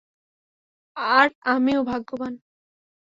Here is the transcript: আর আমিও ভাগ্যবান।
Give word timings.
আর 0.97 1.27
আমিও 1.45 1.81
ভাগ্যবান। 1.83 2.33